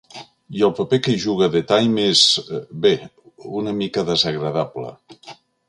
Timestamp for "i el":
0.59-0.71